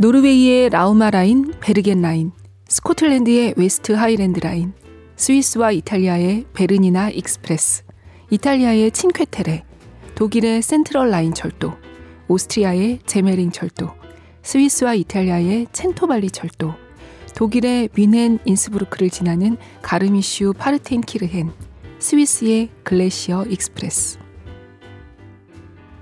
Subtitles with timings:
[0.00, 2.32] 노르웨이의 라우마 라인, 베르겐 라인,
[2.68, 4.72] 스코틀랜드의 웨스트 하이랜드 라인,
[5.16, 7.84] 스위스와 이탈리아의 베르니나 익스프레스,
[8.30, 9.62] 이탈리아의 친퀘테레,
[10.14, 11.74] 독일의 센트럴 라인 철도,
[12.28, 13.90] 오스트리아의 제메링 철도,
[14.42, 16.72] 스위스와 이탈리아의 첸토발리 철도,
[17.36, 21.50] 독일의 뮌헨 인스부르크를 지나는 가르미슈 파르텐키르헨,
[21.98, 24.29] 스위스의 글래시어 익스프레스.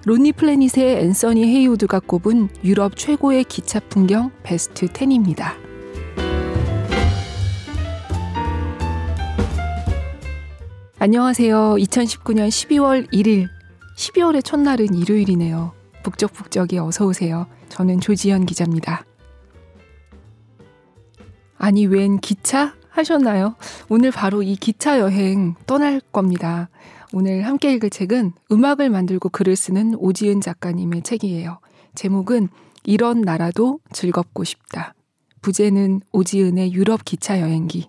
[0.08, 5.52] 로니 플래닛의 앤서니 헤이우드가 꼽은 유럽 최고의 기차 풍경 베스트 10입니다.
[10.98, 11.74] 안녕하세요.
[11.74, 13.48] 2019년 12월 1일,
[13.98, 15.74] 12월의 첫날은 일요일이네요.
[16.02, 17.46] 북적북적이 어서 오세요.
[17.68, 19.04] 저는 조지현 기자입니다.
[21.58, 22.72] 아니, 웬 기차?
[22.88, 23.56] 하셨나요?
[23.90, 26.70] 오늘 바로 이 기차 여행 떠날 겁니다.
[27.12, 31.58] 오늘 함께 읽을 책은 음악을 만들고 글을 쓰는 오지은 작가님의 책이에요.
[31.94, 32.48] 제목은
[32.84, 34.94] 이런 나라도 즐겁고 싶다.
[35.40, 37.88] 부제는 오지은의 유럽 기차 여행기.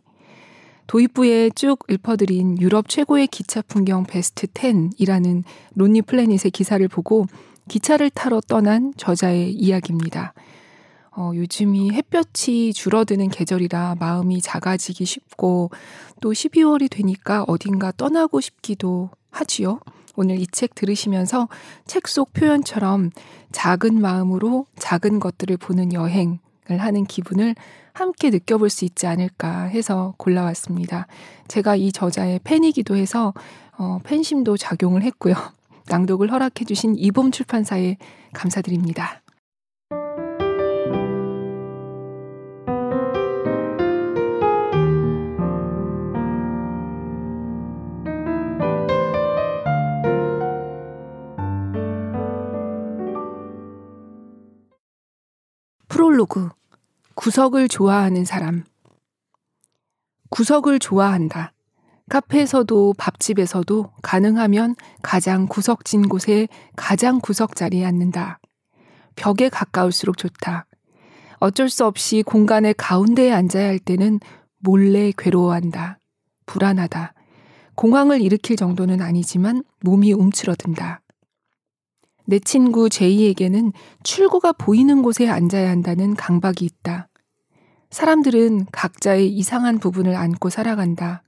[0.88, 5.44] 도입부에 쭉 읊어드린 유럽 최고의 기차 풍경 베스트 10이라는
[5.76, 7.28] 론니 플래닛의 기사를 보고
[7.68, 10.34] 기차를 타러 떠난 저자의 이야기입니다.
[11.20, 15.70] 어, 요즘이 햇볕이 줄어드는 계절이라 마음이 작아지기 쉽고
[16.22, 19.82] 또 12월이 되니까 어딘가 떠나고 싶기도 하지요.
[20.16, 21.50] 오늘 이 책 들으시면서
[21.86, 23.12] 책 속 표현처럼
[23.52, 26.40] 작은 마음으로 작은 것들을 보는 여행을
[26.78, 27.54] 하는 기분을
[27.92, 31.08] 함께 느껴볼 수 있지 않을까 해서 골라왔습니다.
[31.50, 33.34] 제가 이 저자의 팬이기도 해서
[33.78, 35.36] 어, 팬심도 작용을 했고요.
[35.90, 37.98] 낭독을 허락해주신 이봄 출판사에
[38.34, 39.22] 감사드립니다.
[56.00, 56.48] 프롤로그
[57.16, 58.64] 구석을 좋아하는 사람
[60.30, 61.52] 구석을 좋아한다.
[62.10, 68.40] 카페에서도 밥집에서도 가능하면 가장 구석진 곳에 가장 구석 자리에 앉는다.
[69.18, 70.68] 벽에 가까울수록 좋다.
[71.40, 74.22] 어쩔 수 없이 공간의 가운데에 앉아야 할 때는
[74.60, 76.00] 몰래 괴로워한다.
[76.46, 77.14] 불안하다.
[77.76, 81.02] 공황을 일으킬 정도는 아니지만 몸이 움츠러든다.
[82.30, 83.74] 내 친구 제이에게는
[84.04, 87.08] 출구가 보이는 곳에 앉아야 한다는 강박이 있다.
[87.90, 91.24] 사람들은 각자의 이상한 부분을 안고 살아간다.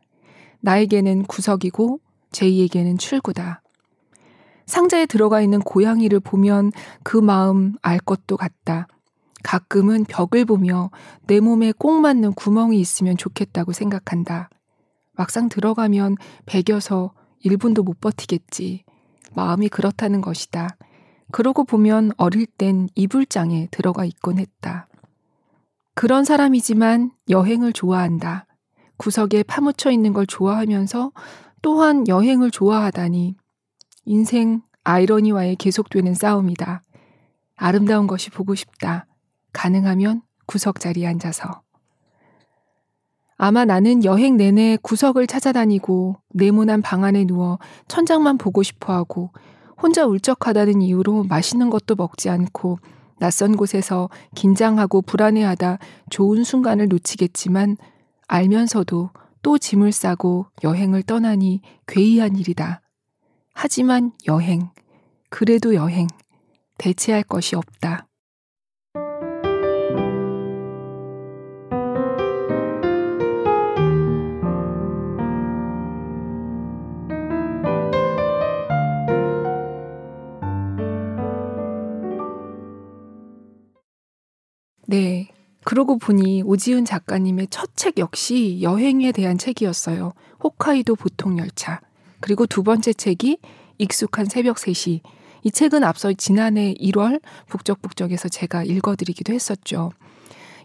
[0.59, 2.00] 나에게는 구석이고
[2.31, 3.63] 제이에게는 출구다.
[4.67, 8.88] 상자에 들어가 있는 고양이를 보면 그 마음 알 것도 같다.
[9.41, 10.91] 가끔은 벽을 보며
[11.25, 14.51] 내 몸에 꼭 맞는 구멍이 있으면 좋겠다고 생각한다.
[15.13, 18.84] 막상 들어가면 배겨서 1분도 못 버티겠지.
[19.34, 20.78] 마음이 그렇다는 것이다.
[21.31, 24.88] 그러고 보면 어릴 땐 이불장에 들어가 있곤 했다.
[25.94, 28.46] 그런 사람이지만 여행을 좋아한다.
[28.97, 31.12] 구석에 파묻혀 있는 걸 좋아하면서
[31.62, 33.36] 또한 여행을 좋아하다니
[34.06, 36.84] 인생 아이러니와의 계속되는 싸움이다.
[37.56, 39.06] 아름다운 것이 보고 싶다.
[39.53, 41.62] 가능하면 구석 자리에 앉아서.
[43.38, 49.31] 아마 나는 여행 내내 구석을 찾아다니고 네모난 방 안에 누워 천장만 보고 싶어 하고
[49.81, 52.80] 혼자 울적하다는 이유로 맛있는 것도 먹지 않고
[53.19, 57.78] 낯선 곳에서 긴장하고 불안해하다 좋은 순간을 놓치겠지만
[58.28, 59.09] 알면서도
[59.41, 62.81] 또 짐을 싸고 여행을 떠나니 괴이한 일이다.
[63.53, 64.70] 하지만 여행,
[65.30, 66.08] 그래도 여행,
[66.78, 68.08] 대체할 것이 없다.
[84.91, 85.29] 네.
[85.63, 90.13] 그러고 보니 오지은 작가님의 첫 책 역시 여행에 대한 책이었어요.
[90.44, 91.79] 홋카이도 보통 열차.
[92.20, 93.38] 그리고 두 번째 책이
[93.78, 94.99] 익숙한 새벽 3시.
[95.43, 99.91] 이 책은 앞서 지난해 1월 북적북적에서 제가 읽어드리기도 했었죠.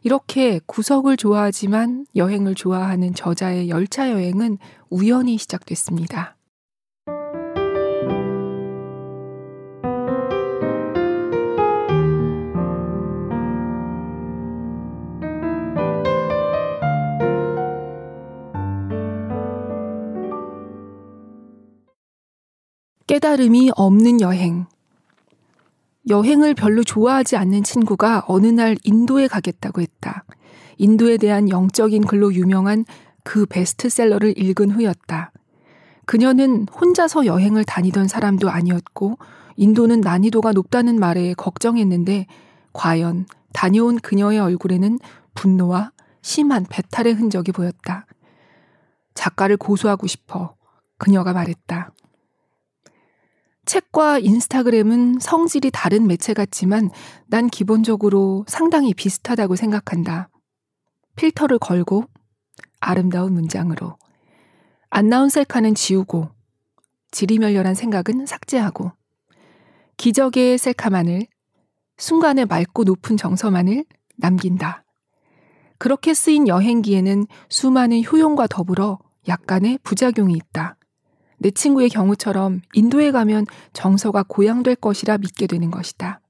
[0.03, 4.59] 이렇게 구석을 좋아하지만 여행을 좋아하는 저자의 열차 여행은
[4.91, 6.36] 우연히 시작됐습니다.
[23.07, 24.67] 깨달음이 없는 여행.
[26.09, 30.25] 여행을 별로 좋아하지 않는 친구가 어느 날 인도에 가겠다고 했다.
[30.79, 32.85] 인도에 대한 영적인 글로 유명한
[33.23, 35.31] 그 베스트셀러를 읽은 후였다.
[36.05, 39.19] 그녀는 혼자서 여행을 다니던 사람도 아니었고,
[39.57, 42.27] 인도는 난이도가 높다는 말에 걱정했는데,
[42.73, 44.99] 과연 다녀온 그녀의 얼굴에는
[45.35, 45.93] 분노와
[46.23, 48.07] 심한 배탈의 흔적이 보였다.
[49.15, 50.57] 작가를 고소하고 싶어
[50.99, 51.93] 그녀가 말했다.
[53.67, 56.91] 책과 인스타그램은 성질이 다른 매체 같지만
[57.27, 60.31] 난 기본적으로 상당히 비슷하다고 생각한다.
[61.17, 62.05] 필터를 걸고
[62.79, 63.99] 아름다운 문장으로
[64.89, 66.31] 안 나온 셀카는 지우고
[67.11, 68.93] 지리멸렬한 생각은 삭제하고
[69.97, 71.27] 기적의 셀카만을
[71.99, 73.85] 순간의 맑고 높은 정서만을
[74.17, 74.85] 남긴다.
[75.79, 80.76] 그렇게 쓰인 여행기에는 수많은 효용과 더불어 약간의 부작용이 있다.
[81.39, 86.21] 내 친구의 경우처럼 인도에 가면 정서가 고양될 것이라 믿게 되는 것이다.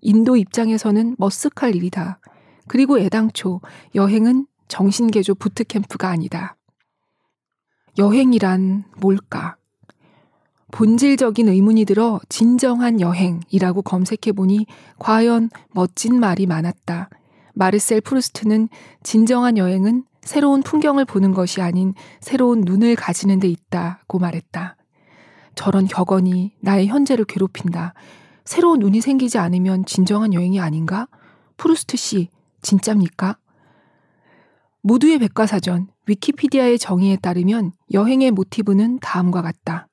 [0.00, 2.20] 인도 입장에서는 머쓱할 일이다.
[2.66, 3.60] 그리고 애당초
[3.94, 6.56] 여행은 정신개조 부트캠프가 아니다.
[7.98, 9.56] 여행이란 뭘까?
[10.70, 14.66] 본질적인 의문이 들어 진정한 여행이라고 검색해보니
[14.98, 17.10] 과연 멋진 말이 많았다.
[17.54, 18.68] 마르셀 프루스트는
[19.02, 24.76] 진정한 여행은 새로운 풍경을 보는 것이 아닌 새로운 눈을 가지는 데 있다고 말했다.
[25.56, 27.94] 저런 격언이 나의 현재를 괴롭힌다.
[28.44, 31.08] 새로운 눈이 생기지 않으면 진정한 여행이 아닌가?
[31.56, 32.28] 프루스트 씨,
[32.62, 33.38] 진짜입니까?
[34.82, 39.88] 모두의 백과사전, 위키피디아의 정의에 따르면 여행의 모티브는 다음과 같다.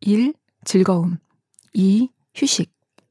[0.00, 0.34] 1.
[0.66, 1.16] 즐거움.
[1.72, 2.10] 2.
[2.34, 2.70] 휴식.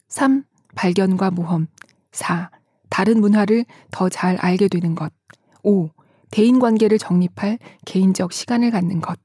[0.09, 0.43] 3.
[0.75, 1.65] 발견과 모험.
[2.11, 2.51] 4.
[2.91, 5.11] 다른 문화를 더 잘 알게 되는 것.
[5.63, 5.89] 5.
[6.31, 9.19] 대인 관계를 정립할 개인적 시간을 갖는 것.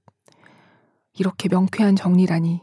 [1.14, 2.62] 이렇게 명쾌한 정리라니.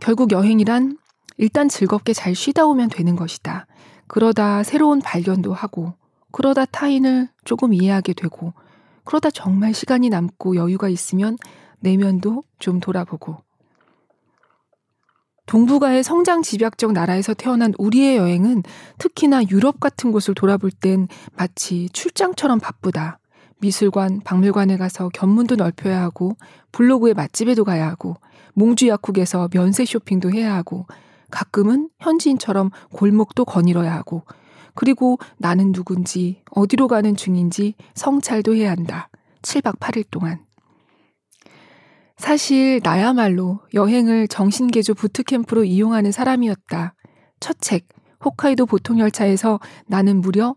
[0.00, 0.98] 결국 여행이란
[1.36, 3.66] 일단 즐겁게 잘 쉬다 오면 되는 것이다.
[4.08, 5.94] 그러다 새로운 발견도 하고,
[6.32, 8.52] 그러다 타인을 조금 이해하게 되고,
[9.04, 11.36] 그러다 정말 시간이 남고 여유가 있으면
[11.80, 13.38] 내면도 좀 돌아보고,
[15.46, 18.62] 동북아의 성장 집약적 나라에서 태어난 우리의 여행은
[18.98, 23.18] 특히나 유럽 같은 곳을 돌아볼 땐 마치 출장처럼 바쁘다.
[23.62, 26.36] 미술관, 박물관에 가서 견문도 넓혀야 하고
[26.72, 28.16] 블로그에 맛집에도 가야 하고
[28.54, 30.86] 몽주 약국에서 면세 쇼핑도 해야 하고
[31.30, 34.24] 가끔은 현지인처럼 골목도 거닐어야 하고
[34.74, 39.08] 그리고 나는 누군지 어디로 가는 중인지 성찰도 해야 한다.
[39.42, 40.40] 7박 8일 동안.
[42.16, 46.94] 사실 나야말로 여행을 정신개조 부트캠프로 이용하는 사람이었다.
[47.40, 47.88] 첫 책,
[48.24, 50.54] 홋카이도 보통열차에서 나는 무려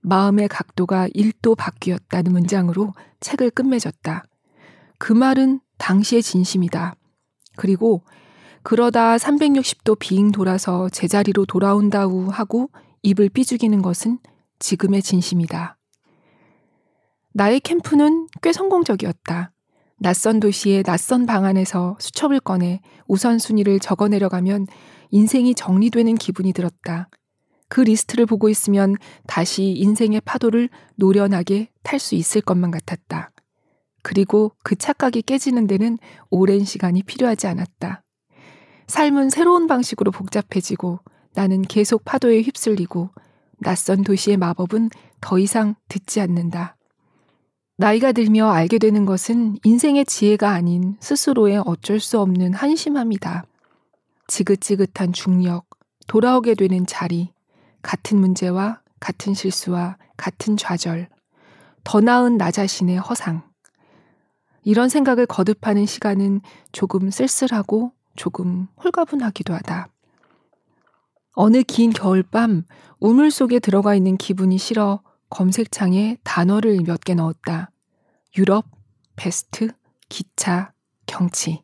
[0.00, 4.24] 마음의 각도가 1도 바뀌었다는 문장으로 책을 끝맺었다.
[4.98, 6.96] 그 말은 당시의 진심이다.
[7.56, 8.02] 그리고
[8.62, 12.70] 그러다 360도 빙 돌아서 제자리로 돌아온다우 하고
[13.02, 14.18] 입을 삐죽이는 것은
[14.58, 15.78] 지금의 진심이다.
[17.32, 19.52] 나의 캠프는 꽤 성공적이었다.
[20.00, 24.66] 낯선 도시의 낯선 방 안에서 수첩을 꺼내 우선순위를 적어 내려가면
[25.10, 27.08] 인생이 정리되는 기분이 들었다.
[27.68, 33.30] 그 리스트를 보고 있으면 다시 인생의 파도를 노련하게 탈 수 있을 것만 같았다.
[34.02, 35.98] 그리고 그 착각이 깨지는 데는
[36.30, 38.02] 오랜 시간이 필요하지 않았다.
[38.86, 41.00] 삶은 새로운 방식으로 복잡해지고
[41.34, 43.10] 나는 계속 파도에 휩쓸리고
[43.60, 44.90] 낯선 도시의 마법은
[45.20, 46.76] 더 이상 듣지 않는다.
[47.76, 53.44] 나이가 들며 알게 되는 것은 인생의 지혜가 아닌 스스로의 어쩔 수 없는 한심함이다.
[54.26, 55.66] 지긋지긋한 중력,
[56.06, 57.30] 돌아오게 되는 자리,
[57.82, 61.08] 같은 문제와 같은 실수와 같은 좌절,
[61.84, 63.48] 더 나은 나 자신의 허상.
[64.62, 66.40] 이런 생각을 거듭하는 시간은
[66.72, 69.88] 조금 쓸쓸하고 조금 홀가분하기도 하다.
[71.32, 72.64] 어느 긴 겨울밤
[72.98, 77.70] 우물 속에 들어가 있는 기분이 싫어 검색창에 단어를 몇 개 넣었다.
[78.36, 78.66] 유럽,
[79.14, 79.70] 베스트,
[80.08, 80.72] 기차,
[81.06, 81.62] 경치.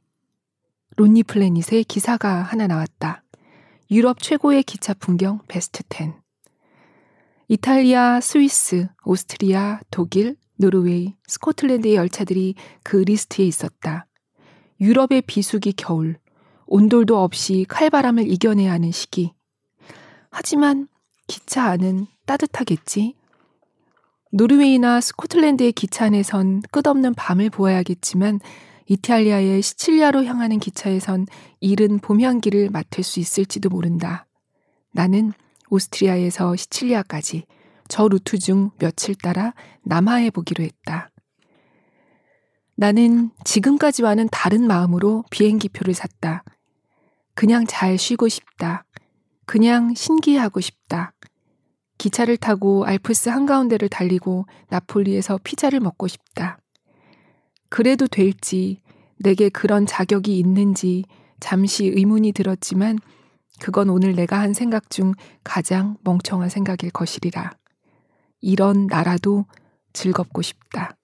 [0.96, 3.23] 론니 플래닛의 기사가 하나 나왔다.
[3.94, 6.14] 유럽 최고의 기차 풍경 베스트 10.
[7.46, 14.08] 이탈리아, 스위스, 오스트리아, 독일, 노르웨이, 스코틀랜드의 열차들이 그 리스트에 있었다.
[14.80, 16.18] 유럽의 비수기 겨울,
[16.66, 19.32] 온돌도 없이 칼바람을 이겨내야 하는 시기.
[20.28, 20.88] 하지만
[21.28, 23.14] 기차 안은 따뜻하겠지?
[24.32, 28.40] 노르웨이나 스코틀랜드의 기차 안에선 끝없는 밤을 보아야겠지만
[28.86, 31.26] 이탈리아의 시칠리아로 향하는 기차에선
[31.60, 34.26] 이른 봄 향기를 맡을 수 있을지도 모른다.
[34.92, 35.32] 나는
[35.70, 37.44] 오스트리아에서 시칠리아까지
[37.88, 41.10] 저 루트 중 며칠 따라 남하해 보기로 했다.
[42.76, 46.42] 나는 지금까지와는 다른 마음으로 비행기표를 샀다.
[47.34, 48.84] 그냥 잘 쉬고 싶다.
[49.46, 51.12] 그냥 신기하고 싶다.
[51.98, 56.58] 기차를 타고 알프스 한가운데를 달리고 나폴리에서 피자를 먹고 싶다.
[57.68, 58.80] 그래도 될지,
[59.18, 61.04] 내게 그런 자격이 있는지
[61.40, 62.98] 잠시 의문이 들었지만
[63.60, 67.52] 그건 오늘 내가 한 생각 중 가장 멍청한 생각일 것이리라.
[68.40, 69.46] 이런 나라도
[69.92, 70.96] 즐겁고 싶다.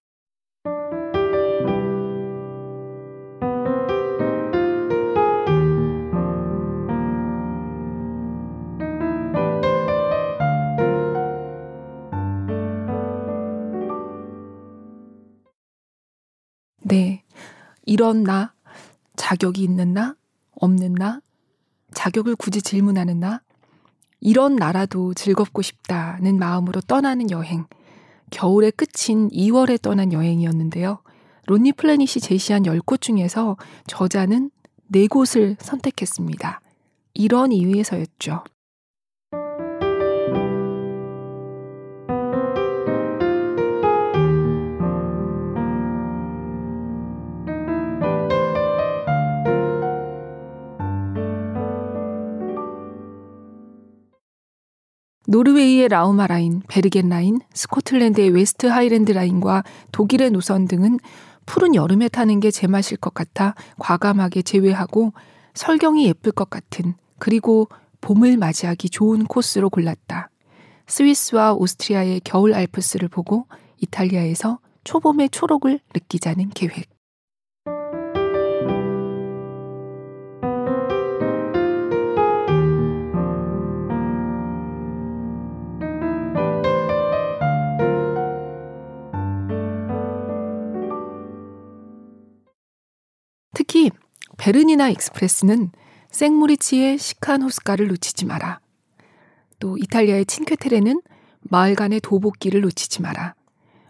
[16.91, 17.23] 네.
[17.87, 18.53] 이런 나,
[19.17, 20.17] 자격이 있는 나,
[20.53, 21.21] 없는 나,
[21.95, 23.43] 자격을 굳이 질문하는 나,
[24.21, 27.67] 이런 나라도 즐겁고 싶다는 마음으로 떠나는 여행.
[28.31, 31.03] 겨울의 끝인 2월에 떠난 여행이었는데요.
[31.47, 33.57] 론니 플래닛이 제시한 10곳 중에서
[33.87, 34.51] 저자는
[34.93, 36.61] 4곳을 선택했습니다.
[37.15, 38.45] 이런 이유에서였죠.
[55.31, 60.99] 노르웨이의 라우마 라인, 베르겐 라인, 스코틀랜드의 웨스트 하이랜드 라인과 독일의 노선 등은
[61.47, 65.13] 푸른 여름에 타는 게 제맛일 것 같아 과감하게 제외하고
[65.55, 67.69] 설경이 예쁠 것 같은 그리고
[68.01, 70.31] 봄을 맞이하기 좋은 코스로 골랐다.
[70.89, 73.47] 스위스와 오스트리아의 겨울 알프스를 보고
[73.79, 76.89] 이탈리아에서 초봄의 초록을 느끼자는 계획.
[94.41, 95.71] 베르니나 익스프레스는
[96.11, 98.61] 생모리츠의 시칸 호숫가를 놓치지 마라.
[99.59, 101.03] 또 이탈리아의 친퀘테레는
[101.41, 103.35] 마을 간의 도보길을 놓치지 마라.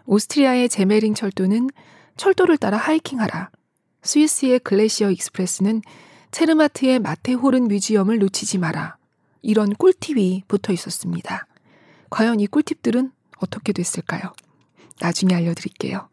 [0.05, 1.69] 오스트리아의 제메링 철도는
[2.17, 3.49] 철도를 따라 하이킹하라.
[4.03, 5.83] 스위스의 글래시어 익스프레스는
[6.31, 8.97] 체르마트의 마테호른 뮤지엄을 놓치지 마라.
[9.41, 11.47] 이런 꿀팁이 붙어 있었습니다.
[12.09, 14.33] 과연 이 꿀팁들은 어떻게 됐을까요?
[14.99, 16.09] 나중에 알려드릴게요.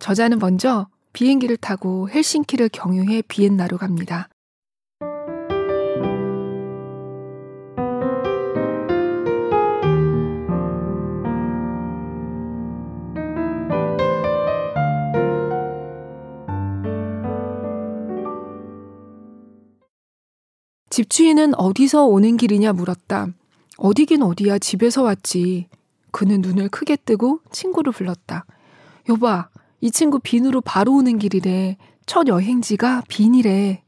[0.00, 4.28] 저자는 먼저 비행기를 타고 헬싱키를 경유해 비엔나로 갑니다.
[20.90, 23.28] 집주인은 어디서 오는 길이냐 물었다.
[23.78, 25.68] 어디긴 어디야 집에서 왔지.
[26.10, 28.44] 그는 눈을 크게 뜨고 친구를 불렀다.
[29.08, 29.48] 여봐,
[29.80, 31.76] 이 친구 빈으로 바로 오는 길이래.
[32.04, 33.82] 첫 여행지가 빈이래.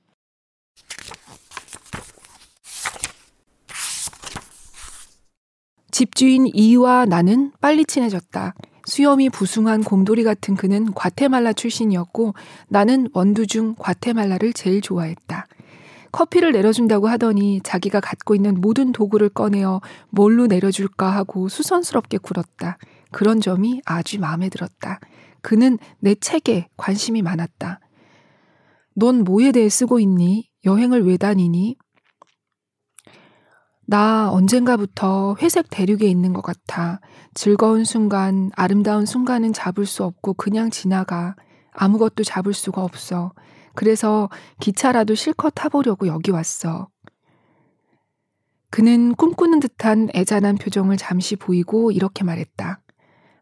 [5.91, 8.55] 집주인 이와 나는 빨리 친해졌다.
[8.87, 12.35] 수염이 부숭한 곰돌이 같은 그는 과테말라 출신이었고
[12.69, 15.47] 나는 원두 중 과테말라를 제일 좋아했다.
[16.11, 22.79] 커피를 내려준다고 하더니 자기가 갖고 있는 모든 도구를 꺼내어 뭘로 내려줄까 하고 수선스럽게 굴었다.
[23.11, 24.99] 그런 점이 아주 마음에 들었다.
[25.43, 27.81] 그는 내 책에 관심이 많았다.
[28.95, 30.49] 넌 뭐에 대해 쓰고 있니?
[30.65, 31.77] 여행을 왜 다니니?
[33.87, 37.01] 나 언젠가부터 회색 대륙에 있는 것 같아.
[37.35, 41.35] 즐거운 순간, 아름다운 순간은 잡을 수 없고 그냥 지나가.
[41.73, 43.33] 아무것도 잡을 수가 없어.
[43.75, 44.29] 그래서
[44.61, 46.89] 기차라도 실컷 타보려고 여기 왔어.
[48.71, 52.81] 그는 꿈꾸는 듯한 애잔한 표정을 잠시 보이고 이렇게 말했다.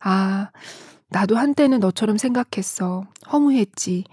[0.01, 0.51] 아,
[1.11, 3.05] 나도 한때는 너처럼 생각했어.
[3.33, 4.05] 허무했지.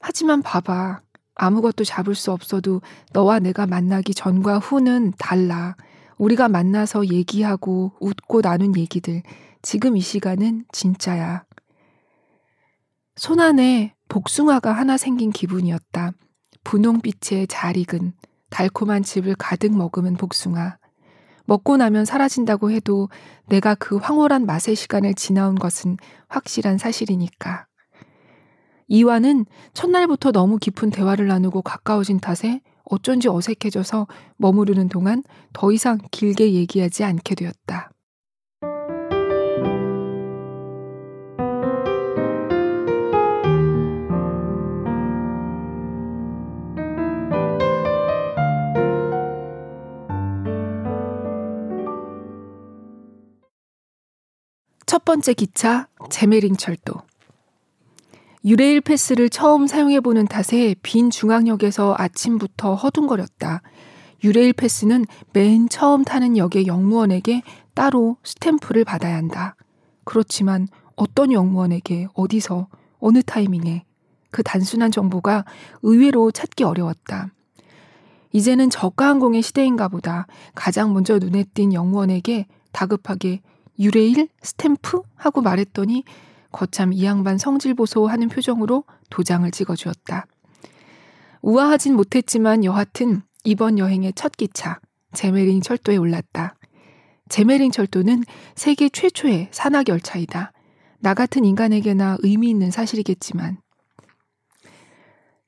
[0.00, 1.00] 하지만 봐봐.
[1.34, 2.82] 아무것도 잡을 수 없어도
[3.12, 5.76] 너와 내가 만나기 전과 후는 달라.
[6.18, 9.22] 우리가 만나서 얘기하고 웃고 나눈 얘기들.
[9.62, 11.44] 지금 이 시간은 진짜야.
[13.16, 16.12] 손 안에 복숭아가 하나 생긴 기분이었다.
[16.64, 18.12] 분홍빛의 잘 익은
[18.50, 20.76] 달콤한 즙을 가득 머금은 복숭아.
[21.44, 23.08] 먹고 나면 사라진다고 해도
[23.48, 25.96] 내가 그 황홀한 맛의 시간을 지나온 것은
[26.28, 27.66] 확실한 사실이니까.
[28.88, 34.06] 이와는 첫날부터 너무 깊은 대화를 나누고 가까워진 탓에 어쩐지 어색해져서
[34.36, 35.22] 머무르는 동안
[35.52, 37.91] 더 이상 길게 얘기하지 않게 되었다.
[54.92, 56.92] 첫 번째 기차 제메링 철도.
[58.44, 63.62] 유레일 패스를 처음 사용해보는 탓에 빈 중앙역에서 아침부터 허둥거렸다.
[64.22, 67.40] 유레일 패스는 맨 처음 타는 역의 역무원에게
[67.72, 69.56] 따로 스탬프를 받아야 한다.
[70.04, 72.68] 그렇지만 어떤 역무원에게 어디서
[72.98, 73.86] 어느 타이밍에
[74.30, 75.46] 그 단순한 정보가
[75.80, 77.32] 의외로 찾기 어려웠다.
[78.32, 83.40] 이제는 저가항공의 시대인가 보다 가장 먼저 눈에 띈 역무원에게 다급하게
[83.78, 86.04] 유레일 stamp 하고 말했더니
[86.50, 90.26] 거참 이 양반 성질 보소 하는 표정으로 도장을 찍어 주었다.
[91.40, 94.80] 우아하진 못했지만 여하튼 이번 여행의 첫 기차
[95.14, 96.56] 제메링 철도에 올랐다.
[97.28, 98.24] 제메링 철도는
[98.54, 100.52] 세계 최초의 산악 열차이다.
[101.00, 103.58] 나 같은 인간에게나 의미 있는 사실이겠지만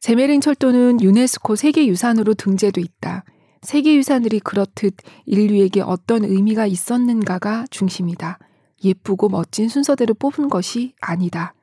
[0.01, 3.25] 제메링 철도는 유네스코 세계유산으로 등재돼 있다.
[3.65, 4.95] 세계유산들이 그렇듯
[5.27, 8.39] 인류에게 어떤 의미가 있었는가가 중심이다.
[8.85, 11.55] 예쁘고 멋진 순서대로 뽑은 것이 아니다.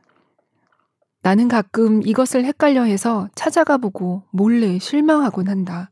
[1.21, 5.91] 나는 가끔 이것을 헷갈려 해서 찾아가 보고 몰래 실망하곤 한다.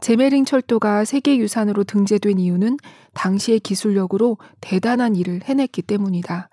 [0.00, 2.78] 제메링 철도가 세계유산으로 등재된 이유는
[3.12, 6.48] 당시의 기술력으로 대단한 일을 해냈기 때문이다.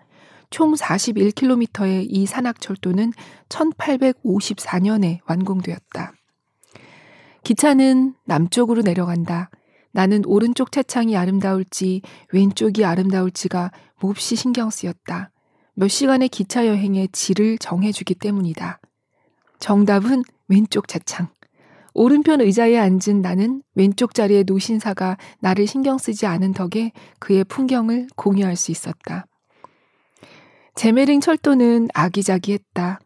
[0.49, 3.13] 총 41km의 이 산악철도는
[3.49, 6.16] 1854년에 완공되었다.
[7.47, 9.49] 기차는 남쪽으로 내려간다.
[9.93, 12.01] 나는 오른쪽 차창이 아름다울지
[12.33, 15.31] 왼쪽이 아름다울지가 몹시 신경 쓰였다.
[15.73, 18.81] 몇 시간의 기차 여행의 질을 정해주기 때문이다.
[19.59, 21.29] 정답은 왼쪽 차창.
[21.93, 28.57] 오른편 의자에 앉은 나는 왼쪽 자리의 노신사가 나를 신경 쓰지 않은 덕에 그의 풍경을 공유할
[28.57, 29.25] 수 있었다.
[30.75, 32.99] 제메링 철도는 아기자기했다.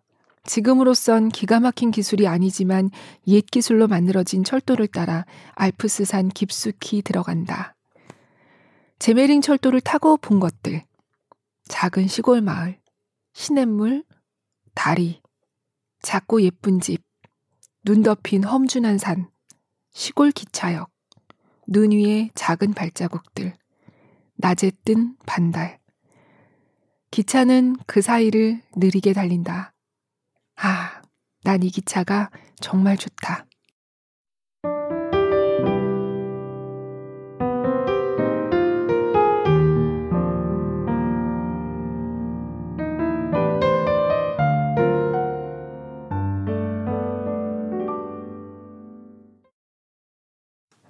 [0.44, 2.90] 지금으로선 기가 막힌 기술이 아니지만
[3.28, 7.76] 옛 기술로 만들어진 철도를 따라 알프스산 깊숙이 들어간다.
[9.00, 10.84] 제메링 철도를 타고 본 것들.
[11.66, 12.80] 작은 시골 마을,
[13.34, 14.04] 시냇물,
[14.74, 15.22] 다리,
[16.02, 17.04] 작고 예쁜 집,
[17.86, 19.30] 눈 덮인 험준한 산,
[19.92, 20.90] 시골 기차역,
[21.68, 23.54] 눈 위에 작은 발자국들,
[24.36, 25.80] 낮에 뜬 반달.
[27.12, 29.74] 기차는 그 사이를 느리게 달린다.
[30.64, 31.02] 아,
[31.44, 33.46] 난 이 기차가 정말 좋다.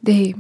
[0.02, 0.34] 네.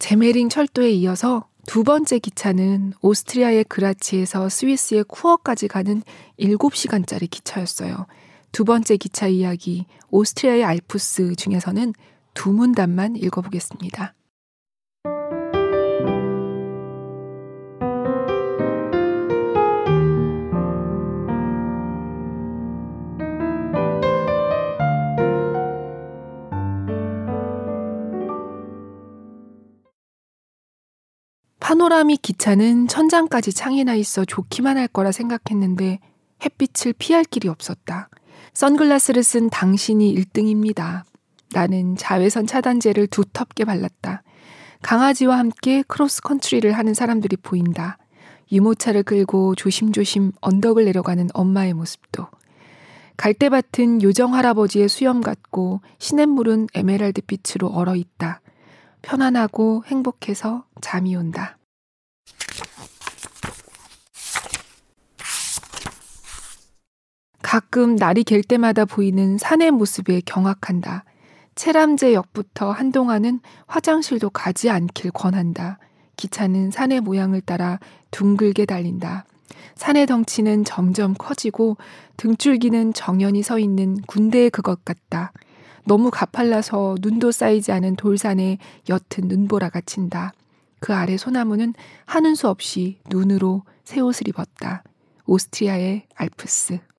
[0.00, 6.02] 제메링 철도에 이어서 두 번째 기차는 오스트리아의 그라치에서 스위스의 쿠어까지 가는
[6.40, 8.06] 7시간짜리 기차였어요.
[8.52, 11.94] 두 번째 기차 이야기, 오스트리아의 알프스 중에서는
[12.34, 14.14] 두 문단만 읽어보겠습니다.
[31.58, 36.00] panoramic 기차는 천장까지 창이 나 있어 좋기만 할 거라 생각했는데
[36.44, 38.10] 햇빛을 피할 길이 없었다.
[38.54, 41.02] 선글라스를 쓴 당신이 1등입니다.
[41.52, 44.22] 나는 자외선 차단제를 두텁게 발랐다.
[44.82, 47.98] 강아지와 함께 크로스컨트리를 하는 사람들이 보인다.
[48.50, 52.26] 유모차를 끌고 조심조심 언덕을 내려가는 엄마의 모습도.
[53.16, 58.40] 갈대밭은 요정 할아버지의 수염 같고 시냇물은 에메랄드 빛으로 얼어 있다.
[59.02, 61.56] 편안하고 행복해서 잠이 온다.
[67.42, 71.04] 가끔 날이 갤 때마다 보이는 산의 모습에 경악한다.
[71.54, 75.78] 체람제 역부터 한동안은 화장실도 가지 않길 권한다.
[76.16, 77.78] 기차는 산의 모양을 따라
[78.10, 79.26] 둥글게 달린다.
[79.74, 81.76] 산의 덩치는 점점 커지고
[82.16, 85.32] 등줄기는 정연히 서 있는 군대의 그것 같다.
[85.84, 90.32] 너무 가팔라서 눈도 쌓이지 않은 돌산에 옅은 눈보라가 친다.
[90.78, 91.74] 그 아래 소나무는
[92.06, 94.84] 하는 수 없이 눈으로 새 옷을 입었다.
[95.26, 96.91] 오스트리아의 알프스.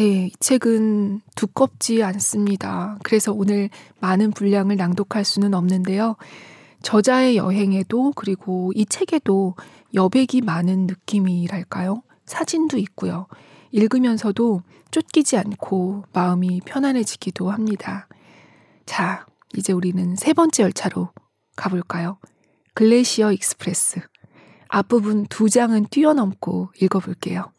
[0.00, 2.96] 네, 이 책은 두껍지 않습니다.
[3.02, 6.16] 그래서 오늘 많은 분량을 낭독할 수는 없는데요.
[6.80, 9.56] 저자의 여행에도 그리고 이 책에도
[9.92, 12.02] 여백이 많은 느낌이랄까요?
[12.24, 13.26] 사진도 있고요.
[13.72, 18.08] 읽으면서도 쫓기지 않고 마음이 편안해지기도 합니다.
[18.86, 21.10] 자, 이제 우리는 세 번째 열차로
[21.56, 22.16] 가볼까요?
[22.72, 24.00] Glacier Express.
[24.68, 27.52] 앞부분 두 장은 뛰어넘고 읽어볼게요.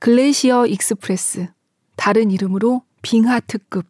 [0.00, 1.48] Glacier Express,
[1.94, 3.84] 다른 이름으로 빙하 특급,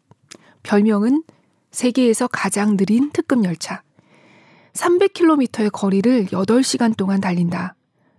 [0.65, 1.23] 별명은
[1.71, 3.85] 세계에서 가장 느린 특급 열차.
[4.73, 7.77] 300km의 거리를 8시간 동안 달린다.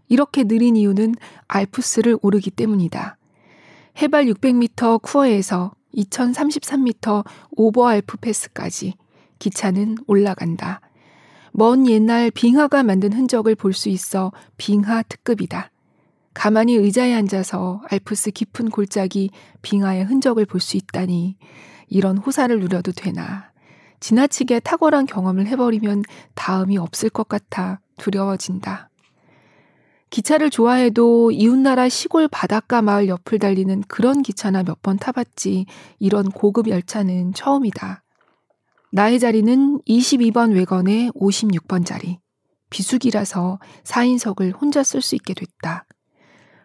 [0.07, 1.15] 이렇게 느린 이유는
[1.49, 3.17] 알프스를 오르기 때문이다.
[4.01, 7.25] 해발 600m 쿠어에서 2033m
[7.57, 8.93] 오버알프 패스까지
[9.37, 10.79] 기차는 올라간다.
[11.51, 15.71] 먼 옛날 빙하가 만든 흔적을 볼 수 있어 빙하 특급이다.
[16.33, 21.35] 가만히 의자에 앉아서 알프스 깊은 골짜기 빙하의 흔적을 볼 수 있다니
[21.87, 23.51] 이런 호사를 누려도 되나.
[23.99, 26.03] 지나치게 탁월한 경험을 해버리면
[26.35, 28.89] 다음이 없을 것 같아 두려워진다.
[30.09, 35.65] 기차를 좋아해도 이웃나라 시골 바닷가 마을 옆을 달리는 그런 기차나 몇 번 타봤지
[35.99, 38.03] 이런 고급 열차는 처음이다.
[38.91, 42.19] 나의 자리는 22번 외건의 56번 자리.
[42.69, 45.85] 비수기라서 4인석을 혼자 쓸 수 있게 됐다.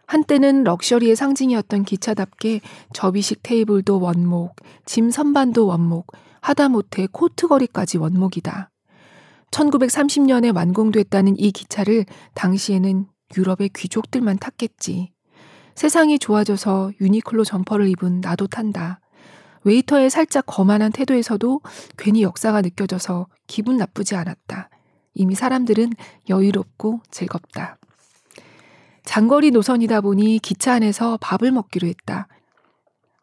[0.07, 2.61] 한때는 럭셔리의 상징이었던 기차답게
[2.93, 8.71] 접이식 테이블도 원목, 짐 선반도 원목, 하다못해 코트걸이까지 원목이다.
[9.51, 15.13] 1930년에 완공됐다는 이 기차를 당시에는 유럽의 귀족들만 탔겠지.
[15.75, 19.01] 세상이 좋아져서 유니클로 점퍼를 입은 나도 탄다.
[19.65, 21.61] 웨이터의 살짝 거만한 태도에서도
[21.99, 24.71] 괜히 역사가 느껴져서 기분 나쁘지 않았다.
[25.15, 25.91] 이미 사람들은
[26.29, 27.79] 여유롭고 즐겁다.
[29.07, 32.27] 장거리 노선이다 보니 기차 안에서 밥을 먹기로 했다.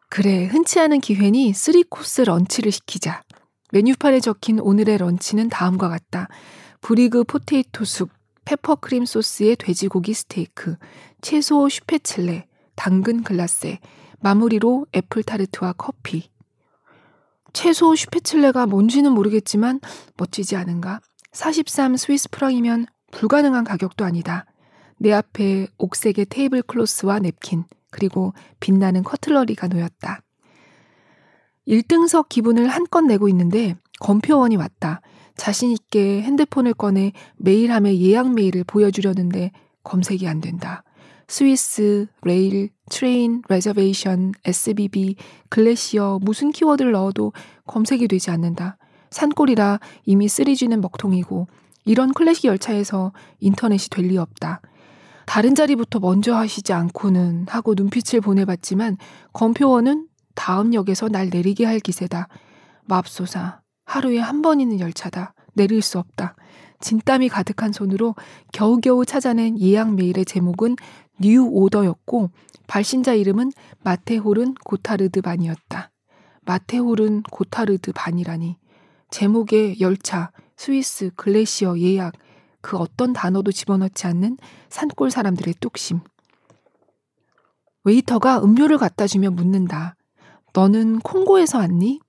[0.08, 3.22] 그래, 흔치 않은 기회니 3코스 런치를 시키자.
[3.70, 6.28] 메뉴판에 적힌 오늘의 런치는 다음과 같다.
[6.80, 8.10] 브리그 potato soup,
[8.44, 10.76] pepper cream 소스의 돼지고기 스테이크,
[11.20, 13.78] 채소 Spätzle, 당근 glacé,
[14.20, 16.30] 마무리로 애플 타르트와 커피.
[17.52, 19.80] 채소 Spätzle가 뭔지는 모르겠지만
[20.16, 21.00] 멋지지 않은가?
[21.32, 24.46] 43 스위스 프랑이면 불가능한 가격도 아니다.
[24.98, 30.22] 내 앞에 옥색의 tablecloth와 냅킨, 그리고 빛나는 cutlery가 놓였다.
[31.66, 35.00] 1등석 기분을 한껏 내고 있는데 검표원이 왔다.
[35.36, 39.52] 자신있게 핸드폰을 꺼내 메일함의 예약 메일을 보여주려는데
[39.82, 40.84] 검색이 안 된다.
[41.26, 45.16] 스위스, rail, train, reservation, SBB,
[45.48, 47.32] Glacier 무슨 키워드를 넣어도
[47.66, 48.76] 검색이 되지 않는다.
[49.10, 51.46] 산골이라 이미 3G는 먹통이고
[51.86, 54.60] 이런 클래식 열차에서 인터넷이 될 리 없다.
[55.26, 58.98] 다른 자리부터 먼저 하시지 않고는 하고 눈빛을 보내봤지만
[59.32, 62.28] 검표원은 다음 역에서 날 내리게 할 기세다.
[62.84, 65.34] 맙소사 하루에 한 번 있는 열차다.
[65.54, 66.34] 내릴 수 없다.
[66.80, 68.14] 진땀이 가득한 손으로
[68.52, 70.76] 겨우겨우 찾아낸 예약 메일의 제목은
[71.20, 72.30] New Order였고
[72.66, 75.90] 발신자 이름은 Matterhorn Gotthard Bahn이었다.
[76.44, 78.58] Matterhorn Gotthard Bahn이라니.
[79.10, 82.14] 제목에 열차, 스위스, Glacier 예약,
[82.64, 84.38] 그 어떤 단어도 집어넣지 않는
[84.70, 86.00] 산골 사람들의 뚝심.
[87.84, 89.96] 웨이터가 음료를 갖다 주며 묻는다.
[90.54, 92.00] 너는 콩고에서 왔니?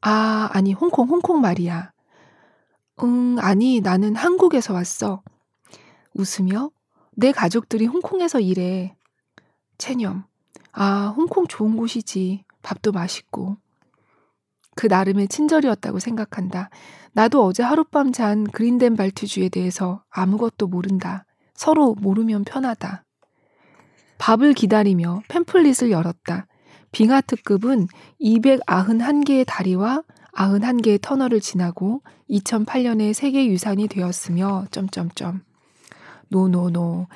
[0.00, 1.92] 아, 아니, 홍콩, 홍콩 말이야.
[3.02, 5.22] 응, 아니, 나는 한국에서 왔어.
[6.14, 6.70] 웃으며,
[7.14, 8.96] 내 가족들이 홍콩에서 일해.
[9.76, 10.24] 체념.
[10.72, 12.46] 아, 홍콩 좋은 곳이지.
[12.62, 13.58] 밥도 맛있고.
[14.74, 16.70] 그 나름의 친절이었다고 생각한다.
[17.12, 21.24] 나도 어제 하룻밤 잔 그린덴 발트주에 대해서 아무것도 모른다.
[21.54, 23.04] 서로 모르면 편하다.
[24.18, 26.46] 밥을 기다리며 팸플릿을 열었다.
[26.92, 27.88] 빙하 특급은
[28.20, 30.02] 291개의 다리와
[30.34, 35.42] 91개의 터널을 지나고 2008년에 세계 유산이 되었으며 점점점
[36.28, 37.08] no no no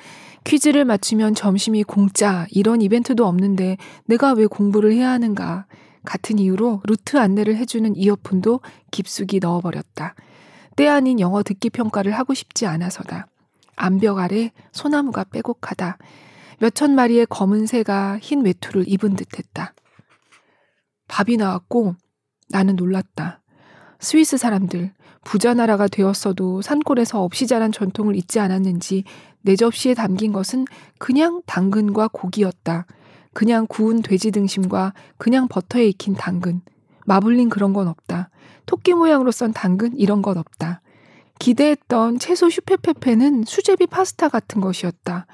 [0.43, 5.65] 퀴즈를 맞추면 점심이 공짜 이런 이벤트도 없는데 내가 왜 공부를 해야 하는가
[6.07, 10.15] 같은 이유로 루트 안내를 해주는 이어폰도 깊숙이 넣어버렸다.
[10.77, 13.27] 때 아닌 영어 듣기 평가를 하고 싶지 않아서다.
[13.75, 15.97] 암벽 아래 소나무가 빼곡하다.
[16.59, 19.73] 몇천 마리의 검은 새가 흰 외투를 입은 듯 했다.
[21.09, 21.95] 밥이 나왔고
[22.49, 23.41] 나는 놀랐다.
[23.99, 24.93] 스위스 사람들,
[25.25, 29.03] 부자 나라가 되었어도 산골에서 없이 자란 전통을 잊지 않았는지
[29.41, 30.65] 내 접시에 담긴 것은
[30.99, 32.85] 그냥 당근과 고기였다.
[33.37, 36.61] 그냥 구운 돼지 등심과 그냥 버터에 익힌 당근.
[37.05, 38.31] 마블링 그런 건 없다.
[38.65, 40.81] 토끼 모양으로 썬 당근 이런 건 없다.
[41.37, 45.27] 기대했던 채소 슈페페페는 수제비 파스타 같은 것이었다.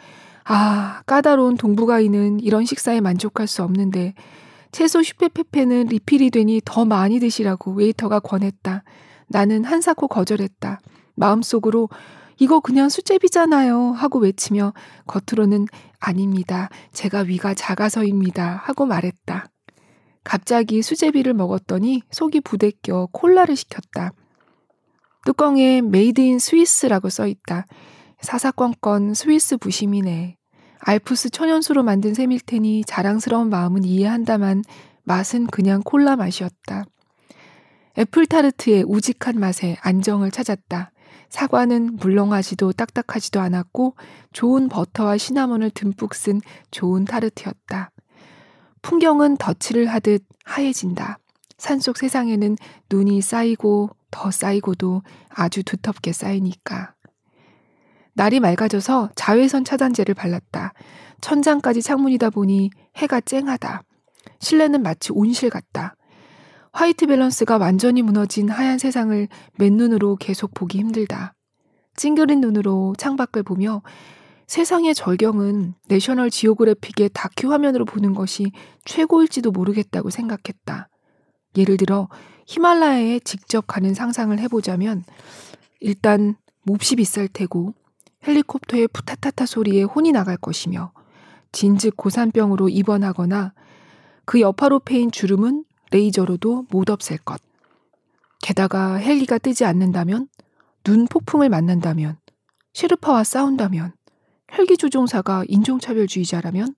[0.44, 4.16] 아, 까다로운 동북아인은 이런 식사에 만족할 수 없는데
[4.74, 8.84] 채소 슈페페페는 리필이 되니 더 많이 드시라고 웨이터가 권했다.
[9.30, 10.82] 나는 한사코 거절했다.
[11.16, 11.88] 마음속으로
[12.40, 14.74] 이거 그냥 수제비잖아요 하고 외치며
[15.08, 15.68] 겉으로는
[16.04, 16.70] 아닙니다.
[16.92, 19.46] 제가 위가 작아서입니다 하고 말했다.
[20.24, 24.12] 갑자기 수제비를 먹었더니 속이 부대껴 콜라를 시켰다.
[25.26, 27.66] 뚜껑에 made in 스위스라고 써 있다.
[28.20, 30.38] 사사건건 스위스 부심이네.
[30.80, 34.64] 알프스 천연수로 만든 셈일 테니 자랑스러운 마음은 이해한다만
[35.04, 36.84] 맛은 그냥 콜라 맛이었다.
[37.98, 40.92] 애플타르트의 우직한 맛에 안정을 찾았다.
[41.34, 43.96] 사과는 물렁하지도 딱딱하지도 않았고
[44.34, 47.90] 좋은 버터와 시나몬을 듬뿍 쓴 좋은 타르트였다.
[48.84, 51.18] 풍경은 덧칠을 하듯 하얘진다.
[51.58, 52.56] 산속 세상에는
[52.92, 56.94] 눈이 쌓이고 더 쌓이고도 아주 두텁게 쌓이니까.
[58.14, 60.74] 날이 맑아져서 자외선 차단제를 발랐다.
[61.20, 63.82] 천장까지 창문이다 보니 해가 쨍하다.
[64.40, 65.96] 실내는 마치 온실 같다.
[66.74, 69.28] white balance가 완전히 무너진 하얀 세상을
[69.60, 71.36] 맨눈으로 계속 보기 힘들다.
[71.96, 73.84] 찡그린 눈으로 창밖을 보며
[74.48, 78.52] 세상의 절경은 내셔널 지오그래픽의 다큐 화면으로 보는 것이
[78.86, 80.90] 최고일지도 모르겠다고 생각했다.
[81.58, 82.10] 예를 들어
[82.48, 85.04] 히말라야에 직접 가는 상상을 해보자면
[85.80, 87.76] 일단 몹시 비쌀 테고
[88.26, 90.92] 헬리콥터의 푸타타타 소리에 혼이 나갈 것이며
[91.52, 93.54] 진즉 고산병으로 입원하거나
[94.26, 97.40] 그 여파로 패인 주름은 레이저로도 못 없앨 것.
[98.42, 100.28] 게다가 헬기가 뜨지 않는다면,
[100.84, 102.18] 눈 폭풍을 만난다면,
[102.74, 103.94] 셰르파와 싸운다면,
[104.58, 106.76] 헬기 조종사가 인종차별주의자라면,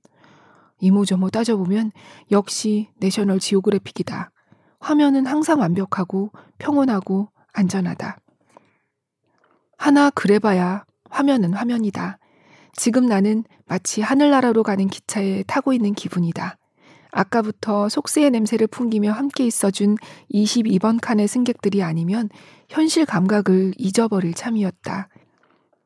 [0.79, 1.91] 이모저모 따져보면
[2.31, 4.31] 역시 내셔널 지오그래픽이다.
[4.79, 8.17] 화면은 항상 완벽하고 평온하고 안전하다.
[9.77, 12.19] 하나 그래봐야 화면은 화면이다.
[12.73, 16.57] 지금 나는 마치 하늘나라로 가는 기차에 타고 있는 기분이다.
[17.15, 19.95] 아까부터 속세의 냄새를 풍기며 함께 있어준
[20.33, 22.29] 22번 칸의 승객들이 아니면
[22.67, 25.07] 현실 감각을 잊어버릴 참이었다.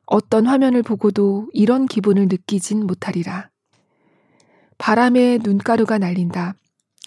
[0.06, 3.48] 어떤 화면을 보고도 이런 기분을 느끼진 못하리라.
[4.78, 6.54] 바람에 눈가루가 날린다.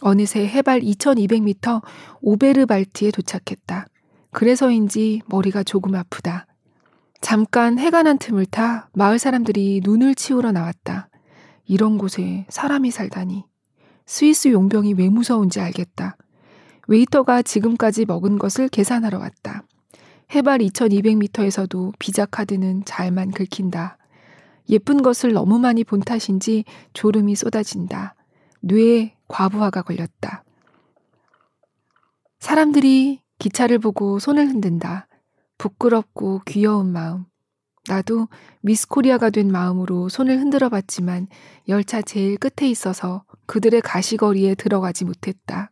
[0.02, 1.82] 어느새 해발 2200m
[2.22, 3.88] 오베르발트에 도착했다.
[4.32, 6.48] 그래서인지 머리가 조금 아프다.
[7.20, 11.10] 잠깐 해가 난 틈을 타 마을 사람들이 눈을 치우러 나왔다.
[11.66, 13.53] 이런 곳에 사람이 살다니.
[14.06, 16.18] 스위스 용병이 왜 무서운지 알겠다.
[16.88, 19.64] 웨이터가 지금까지 먹은 것을 계산하러 왔다.
[20.34, 23.98] 해발 2200m에서도 비자 카드는 잘만 긁힌다.
[24.70, 28.16] 예쁜 것을 너무 많이 본 탓인지 졸음이 쏟아진다.
[28.62, 30.44] 뇌에 과부하가 걸렸다.
[32.40, 35.08] 사람들이 기차를 보고 손을 흔든다.
[35.58, 37.26] 부끄럽고 귀여운 마음.
[37.88, 38.30] 나도
[38.62, 41.28] 미스 코리아가 된 마음으로 손을 흔들어 봤지만
[41.68, 45.70] 열차 제일 끝에 있어서 그들의 가시거리에 들어가지 못했다.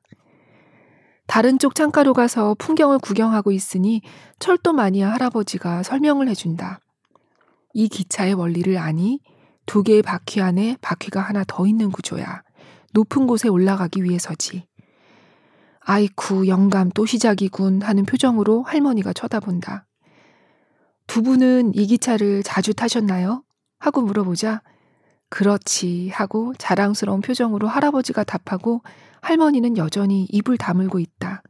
[1.26, 4.02] 다른 쪽 창가로 가서 풍경을 구경하고 있으니
[4.40, 6.82] 철도 마니아 할아버지가 설명을 해준다.
[7.74, 9.22] 이 기차의 원리를 아니?
[9.66, 12.42] 두 개의 바퀴 안에 바퀴가 하나 더 있는 구조야.
[12.94, 14.68] 높은 곳에 올라가기 위해서지.
[15.80, 19.88] 아이쿠, 영감 또 시작이군 하는 표정으로 할머니가 쳐다본다.
[21.12, 23.44] 두 분은 이 기차를 자주 타셨나요?
[23.80, 24.62] 하고 물어보자
[25.28, 28.82] 그렇지 하고 자랑스러운 표정으로 할아버지가 답하고
[29.20, 31.44] 할머니는 여전히 입을 다물고 있다.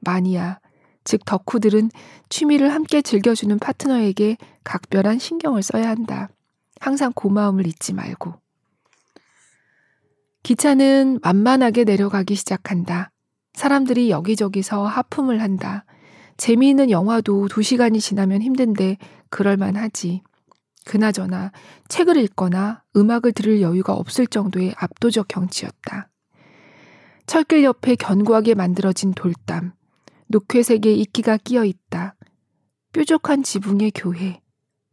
[0.00, 0.58] 마니아,
[1.04, 1.92] 즉 덕후들은
[2.30, 6.28] 취미를 함께 즐겨주는 파트너에게 각별한 신경을 써야 한다.
[6.80, 8.34] 항상 고마움을 잊지 말고.
[10.42, 13.12] 기차는 만만하게 내려가기 시작한다.
[13.52, 15.84] 사람들이 여기저기서 하품을 한다.
[16.40, 18.96] 재미있는 영화도 두 시간이 지나면 힘든데
[19.28, 20.22] 그럴만 하지.
[20.86, 21.52] 그나저나
[21.88, 26.08] 책을 읽거나 음악을 들을 여유가 없을 정도의 압도적 경치였다.
[27.26, 29.74] 철길 옆에 견고하게 만들어진 돌담,
[30.28, 32.16] 녹회색의 이끼가 끼어 있다.
[32.94, 34.40] 뾰족한 지붕의 교회,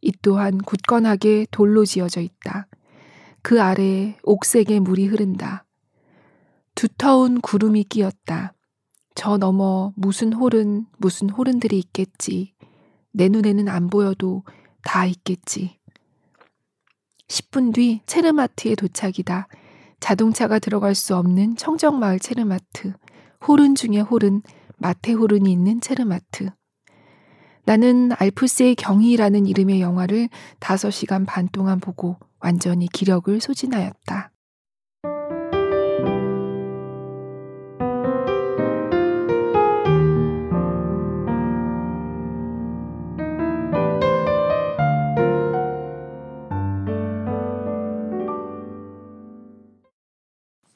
[0.02, 2.68] 이 또한 굳건하게 돌로 지어져 있다.
[3.40, 5.64] 그 아래에 옥색의 물이 흐른다.
[6.74, 8.52] 두터운 구름이 끼었다.
[9.14, 12.54] 저 너머 무슨 홀은 무슨 홀은들이 있겠지.
[13.12, 14.44] 내 눈에는 안 보여도
[14.82, 15.78] 다 있겠지.
[17.28, 19.48] 10분 뒤 체르마트에 도착이다.
[20.00, 22.94] 자동차가 들어갈 수 없는 청정마을 체르마트.
[23.46, 24.42] 호른 중에 호른,
[24.76, 26.50] 마테 호른이 있는 체르마트.
[27.64, 30.28] 나는 알프스의 경이라는 이름의 영화를
[30.60, 34.30] 5시간 반 동안 보고 완전히 기력을 소진하였다.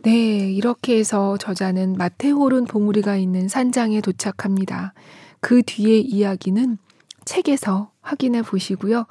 [0.05, 4.95] 네, 이렇게 해서 저자는 마테호른 봉우리가 있는 산장에 도착합니다.
[5.41, 6.77] 그 뒤의 이야기는
[7.25, 9.07] 책에서 확인해 보시고요.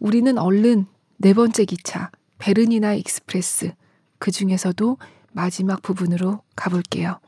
[0.00, 0.86] 우리는 얼른
[1.18, 3.72] 네 번째 기차, 베르니나 익스프레스,
[4.18, 4.96] 그 중에서도
[5.30, 7.20] 마지막 부분으로 가볼게요.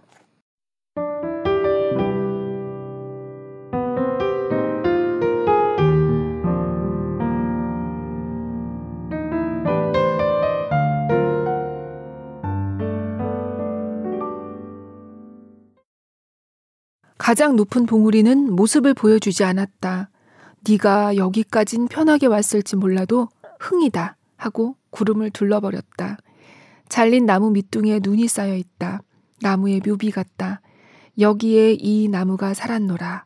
[17.25, 20.11] 가장 높은 봉우리는 모습을 보여주지 않았다.
[20.69, 26.19] 네가 여기까진 편하게 왔을지 몰라도 흥이다 하고 구름을 둘러버렸다.
[26.91, 29.01] 잘린 나무 밑둥에 눈이 쌓여 있다.
[29.41, 30.61] 나무의 묘비 같다.
[31.19, 33.25] 여기에 이 나무가 살았노라.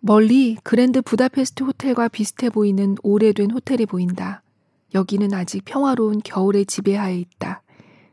[0.00, 4.42] 멀리 그랜드 부다페스트 호텔과 비슷해 보이는 오래된 호텔이 보인다.
[4.94, 7.60] 여기는 아직 평화로운 겨울의 지배하에 있다.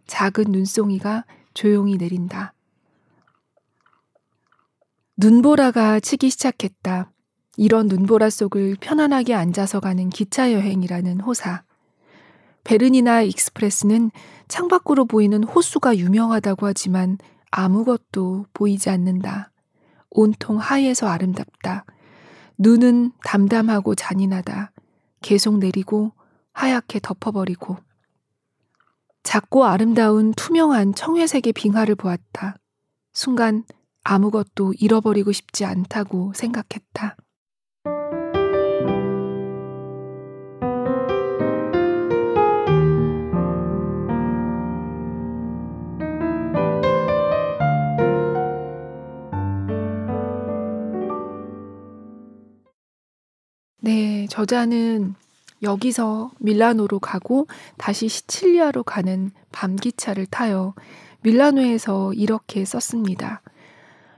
[0.08, 2.55] 작은 눈송이가 조용히 내린다.
[5.18, 7.10] 눈보라가 치기 시작했다.
[7.56, 11.64] 이런 눈보라 속을 편안하게 앉아서 가는 기차 여행이라는 호사.
[12.66, 14.12] 베르니나 익스프레스는
[14.50, 17.18] 창밖으로 보이는 호수가 유명하다고 하지만
[17.50, 19.52] 아무것도 보이지 않는다.
[20.10, 21.86] 온통 하얘서 아름답다.
[22.58, 24.72] 눈은 담담하고 잔인하다.
[25.22, 26.12] 계속 내리고
[26.52, 27.78] 하얗게 덮어버리고.
[29.24, 32.58] 작고 아름다운 투명한 청회색의 빙하를 보았다.
[33.14, 33.64] 순간
[34.06, 37.18] 아무것도 잃어버리고 싶지 않다고 생각했다.
[53.82, 55.16] 네, 저자는
[55.64, 60.76] 여기서 밀라노로 가고 다시 시칠리아로 가는 밤기차를 타요.
[61.22, 63.42] 밀라노에서 이렇게 썼습니다.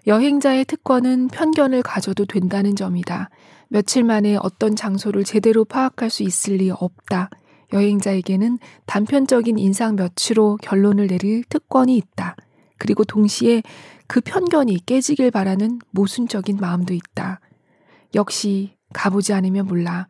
[0.07, 3.29] 여행자의 특권은 편견을 가져도 된다는 점이다.
[3.67, 7.29] 며칠 만에 어떤 장소를 제대로 파악할 수 있을 리 없다.
[7.73, 12.37] 여행자에게는 단편적인 인상 며치로 결론을 내릴 특권이 있다.
[12.77, 13.63] 그리고 동시에
[14.07, 17.41] 그 편견이 깨지길 바라는 모순적인 마음도 있다.
[18.15, 20.07] 역시 가보지 않으면 몰라.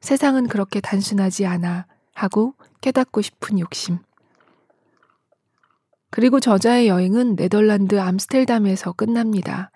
[0.00, 1.86] 세상은 그렇게 단순하지 않아.
[2.14, 3.98] 하고 깨닫고 싶은 욕심.
[6.20, 9.70] 그리고 저자의 여행은 네덜란드 암스텔담에서 끝납니다.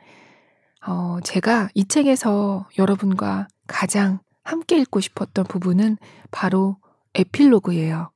[0.87, 5.97] 어, 제가 이 책에서 여러분과 가장 함께 읽고 싶었던 부분은
[6.31, 6.77] 바로
[7.15, 8.11] 에필로그예요.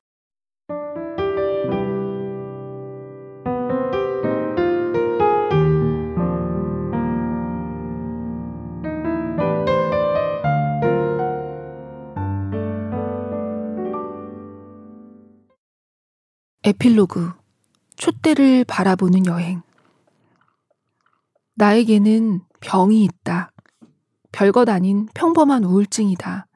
[16.63, 17.38] 에필로그
[17.99, 19.61] 촛대를 바라보는 여행
[21.55, 23.51] 나에게는 병이 있다.
[24.31, 26.47] 별것 아닌 평범한 우울증이다.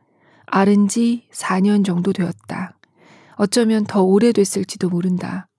[0.45, 2.77] 앓은 지 4년 정도 되었다.
[3.35, 5.49] 어쩌면 더 오래됐을지도 모른다.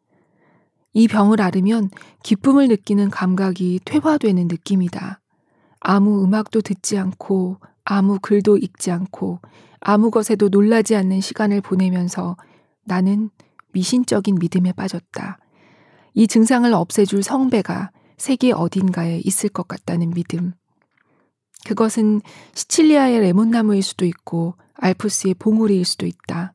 [0.94, 1.90] 이 병을 앓으면
[2.22, 5.20] 기쁨을 느끼는 감각이 퇴화되는 느낌이다.
[5.80, 9.40] 아무 음악도 듣지 않고 아무 글도 읽지 않고
[9.80, 12.38] 아무 것에도 놀라지 않는 시간을 보내면서
[12.84, 13.28] 나는
[13.72, 15.40] 미신적인 믿음에 빠졌다.
[16.14, 20.52] 이 증상을 없애줄 성배가 세계 어딘가에 있을 것 같다는 믿음.
[21.64, 22.20] 그것은
[22.54, 26.52] 시칠리아의 레몬나무일 수도 있고 알프스의 봉우리일 수도 있다.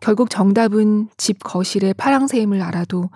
[0.00, 3.10] 결국 정답은 집 거실의 파랑새임을 알아도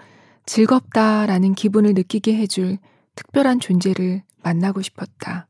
[0.47, 2.79] 즐겁다라는 기분을 느끼게 해줄
[3.17, 5.49] 특별한 존재를 만나고 싶었다.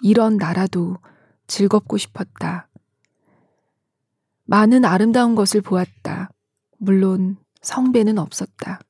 [0.00, 0.98] 이런 나라도
[1.48, 2.68] 즐겁고 싶었다.
[4.44, 6.30] 많은 아름다운 것을 보았다.
[6.78, 8.80] 물론 성배는 없었다.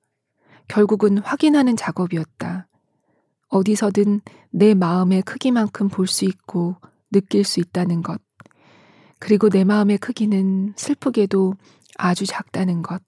[0.69, 2.67] 결국은 확인하는 작업이었다.
[3.49, 4.21] 어디서든
[4.51, 6.77] 내 마음의 크기만큼 볼 수 있고
[7.11, 8.21] 느낄 수 있다는 것.
[9.19, 11.55] 그리고 내 마음의 크기는 슬프게도
[11.99, 13.03] 아주 작다는 것.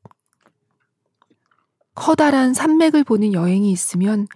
[1.94, 4.26] 커다란 산맥을 보는 여행이 있으면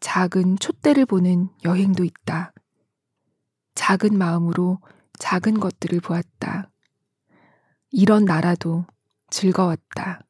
[0.00, 2.52] 작은 촛대를 보는 여행도 있다.
[3.74, 4.78] 작은 마음으로
[5.18, 6.70] 작은 것들을 보았다.
[7.90, 8.84] 이런 나라도
[9.30, 10.20] 즐거웠다.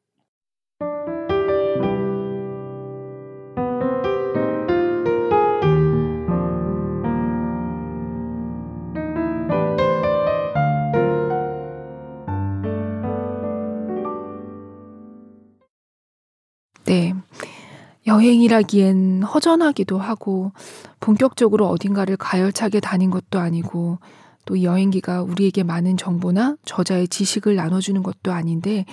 [18.05, 20.51] 여행이라기엔 허전하기도 하고
[20.99, 23.99] 본격적으로 어딘가를 가열차게 다닌 것도 아니고
[24.45, 28.85] 또 여행기가 우리에게 많은 정보나 저자의 지식을 나눠주는 것도 아닌데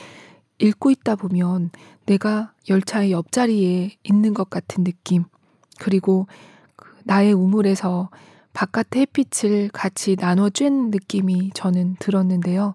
[0.59, 1.71] 읽고 있다 보면
[2.07, 5.25] 내가 열차의 옆자리에 있는 것 같은 느낌
[5.79, 6.27] 그리고
[6.77, 8.11] 그 나의 우물에서
[8.53, 12.75] 바깥의 햇빛을 같이 나눠 쬐는 느낌이 저는 들었는데요.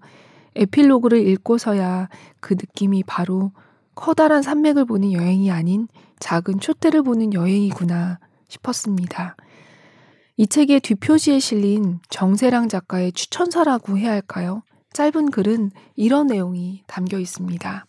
[0.55, 2.09] 에필로그를 읽고서야
[2.39, 3.51] 그 느낌이 바로
[3.93, 5.87] 커다란 산맥을 보는 여행이 아닌
[6.19, 9.35] 작은 촛대를 보는 여행이구나 싶었습니다.
[10.37, 14.63] 이 책의 뒷표지에 실린 정세랑 작가의 추천사라고 해야 할까요?
[14.91, 17.85] 짧은 글은 이런 내용이 담겨 있습니다.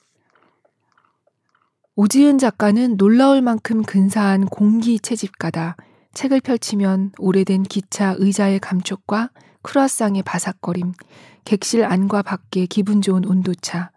[1.96, 5.76] 오지은 작가는 놀라울 만큼 근사한 공기 채집가다.
[6.12, 9.30] 책을 펼치면 오래된 기차 의자의 감촉과
[9.62, 10.92] 크루아상의 바삭거림,
[11.44, 13.90] 객실 안과 밖의 기분 좋은 온도차,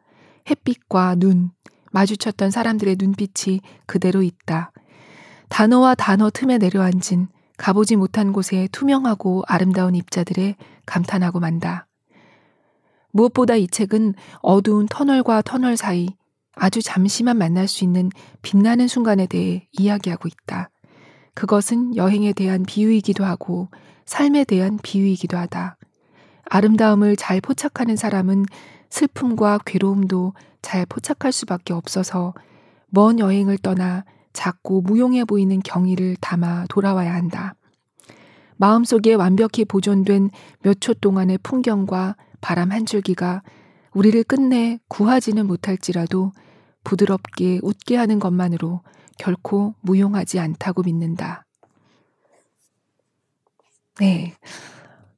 [0.50, 1.52] 햇빛과 눈,
[1.92, 4.72] 마주쳤던 사람들의 눈빛이 그대로 있다.
[5.50, 7.28] 단어와 단어 틈에 내려앉은
[7.58, 11.88] 가보지 못한 곳에 투명하고 아름다운 입자들에 감탄하고 만다.
[13.12, 16.08] 무엇보다 이 책은 어두운 터널과 터널 사이
[16.54, 18.10] 아주 잠시만 만날 수 있는
[18.42, 20.70] 빛나는 순간에 대해 이야기하고 있다.
[21.34, 23.70] 그것은 여행에 대한 비유이기도 하고
[24.06, 25.78] 삶에 대한 비유이기도 하다.
[26.46, 28.46] 아름다움을 잘 포착하는 사람은
[28.90, 32.34] 슬픔과 괴로움도 잘 포착할 수밖에 없어서
[32.88, 37.56] 먼 여행을 떠나 작고 무용해 보이는 경의를 담아 돌아와야 한다.
[38.58, 40.30] 마음속에 완벽히 보존된
[40.62, 43.42] 몇 초 동안의 풍경과 바람 한 줄기가
[43.94, 46.32] 우리를 끝내 구하지는 못할지라도
[46.84, 48.82] 부드럽게 웃게 하는 것만으로
[49.18, 51.46] 결코 무용하지 않다고 믿는다.
[54.00, 54.36] 네.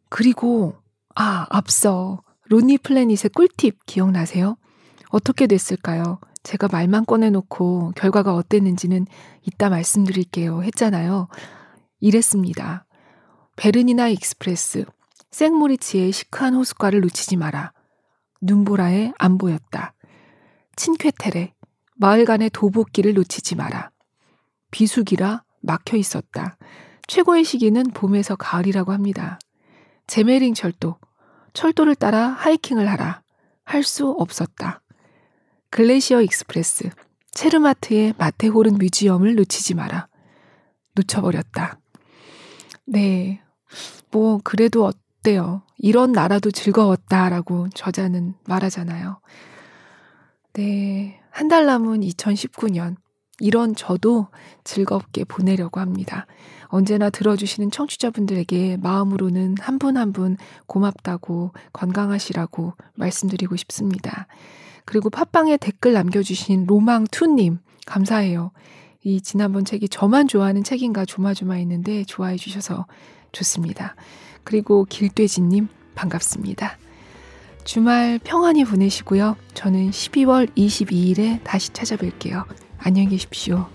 [0.09, 0.76] 그리고,
[1.15, 2.22] 아, 앞서
[2.52, 4.58] 론리 플래닛의 꿀팁 기억나세요?
[5.08, 6.20] 어떻게 됐을까요?
[6.43, 9.08] 제가 말만 꺼내놓고 결과가 어땠는지는
[9.43, 10.62] 이따 말씀드릴게요.
[10.64, 11.30] 했잖아요.
[12.02, 12.86] 이랬습니다.
[13.56, 14.84] 베르니나 익스프레스,
[15.32, 17.72] 생모리츠의 시크한 호숫가를 놓치지 마라.
[18.41, 19.93] 눈보라에 안 보였다.
[20.76, 21.54] 친퀘테레,
[21.95, 23.91] 마을 간의 도보길을 놓치지 마라.
[24.72, 26.58] 비수기라 막혀 있었다.
[27.08, 29.39] 최고의 시기는 봄에서 가을이라고 합니다.
[30.08, 30.97] 제메링 철도,
[31.54, 33.22] 철도를 따라 하이킹을 하라.
[33.64, 34.82] 할 수 없었다.
[35.70, 36.89] 글래시어 익스프레스,
[37.32, 40.08] 체르마트의 마테호른 뮤지엄을 놓치지 마라.
[40.95, 41.80] 놓쳐버렸다.
[42.86, 43.41] 네.
[44.12, 45.64] 뭐, 그래도 어때요?
[45.78, 49.22] 이런 나라도 즐거웠다라고 저자는 말하잖아요.
[50.54, 51.18] 네.
[51.32, 52.97] 한 달 남은 2019년.
[53.40, 54.28] 이런 저도
[54.64, 56.28] 즐겁게 보내려고 합니다.
[56.68, 64.28] 언제나 들어주시는 청취자분들에게 마음으로는 한 분 한 분 고맙다고 건강하시라고 말씀드리고 싶습니다.
[64.86, 68.52] 그리고 팟빵에 댓글 남겨주신 로망투님, 감사해요.
[69.04, 72.86] 이 지난번 책이 저만 좋아하는 책인가 조마조마했는데 좋아해 주셔서
[73.32, 73.96] 좋습니다.
[74.44, 76.78] 그리고 길돼지님, 반갑습니다.
[77.64, 79.36] 주말 평안히 보내시고요.
[79.54, 82.46] 저는 12월 22일에 다시 찾아뵐게요.
[82.84, 83.68] 안녕히 계십시오.